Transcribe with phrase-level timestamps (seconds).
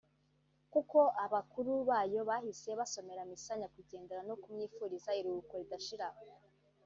[0.73, 6.07] kuko abakuru bayo bahise basomera misa Nyakwigendera no kumwifuriza iruhuko ridashira